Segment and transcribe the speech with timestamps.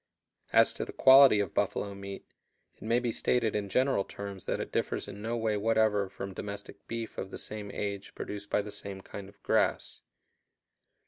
[0.51, 2.25] As to the quality of buffalo meat,
[2.73, 6.33] it may be stated in general terms that it differs in no way whatever from
[6.33, 10.01] domestic beef of the same age produced by the same kind of grass.